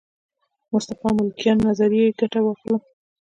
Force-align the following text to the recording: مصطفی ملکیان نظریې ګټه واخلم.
مصطفی 0.73 1.09
ملکیان 1.17 1.57
نظریې 1.69 2.15
ګټه 2.19 2.39
واخلم. 2.43 2.81